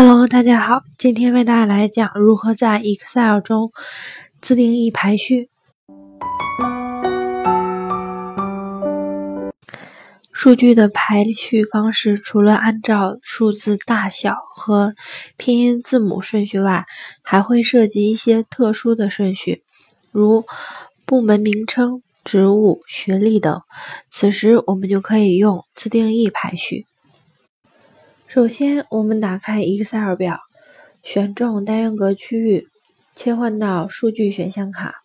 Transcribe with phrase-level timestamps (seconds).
[0.00, 3.72] Hello，大家好，今天为大家来讲如何在 Excel 中
[4.40, 5.50] 自定义排序。
[10.30, 14.94] 数据的排序方式除了按照数字大小和
[15.36, 16.86] 拼音字母顺序外，
[17.24, 19.64] 还会涉及一些特殊的顺序，
[20.12, 20.44] 如
[21.04, 23.62] 部门名称、职务、学历等。
[24.08, 26.86] 此时我们就可以用自定义排序。
[28.28, 30.40] 首先，我们打开 Excel 表，
[31.02, 32.68] 选中单元格区域，
[33.16, 34.96] 切换到数据选项卡，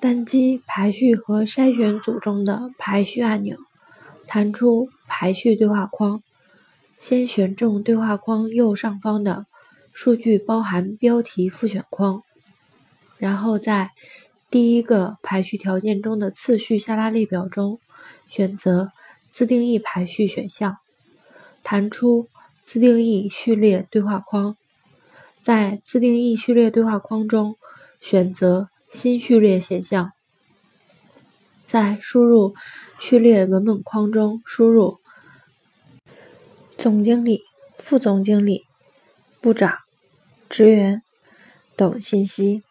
[0.00, 3.58] 单击排序和筛选组中的排序按钮，
[4.26, 6.22] 弹出排序对话框。
[6.98, 9.44] 先选中对话框右上方的
[9.92, 12.22] 数据包含标题复选框，
[13.18, 13.90] 然后在
[14.48, 17.78] 第一个排序条件中的次序下拉列表中
[18.26, 18.92] 选择
[19.30, 20.78] 自定义排序选项。
[21.70, 22.30] 弹出
[22.64, 24.56] 自定义序列对话框，
[25.42, 27.56] 在自定义序列对话框中
[28.00, 30.12] 选择新序列选项，
[31.66, 32.54] 在输入
[32.98, 34.96] 序列文本框中输入
[36.78, 37.42] 总经理、
[37.76, 38.64] 副总经理、
[39.42, 39.76] 部长、
[40.48, 41.02] 职员
[41.76, 42.62] 等信息，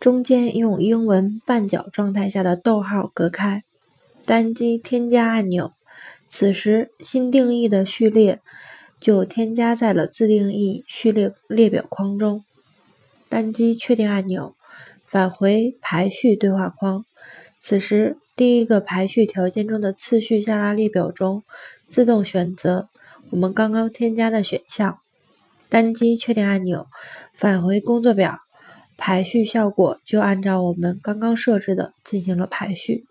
[0.00, 3.62] 中间用英文半角状态下的逗号隔开，
[4.24, 5.70] 单击添加按钮。
[6.28, 8.40] 此时，新定义的序列
[9.00, 12.44] 就添加在了自定义序列列表框中。
[13.28, 14.54] 单击确定按钮，
[15.06, 17.04] 返回排序对话框。
[17.58, 21.42] 此时，第一个排序条件中的次序下拉列表中
[21.88, 22.88] 自动选择
[23.30, 24.98] 我们刚刚添加的选项。
[25.68, 26.86] 单击确定按钮，
[27.34, 28.38] 返回工作表，
[28.96, 33.04] 排序效果就按照我们刚刚设置的进行了排序。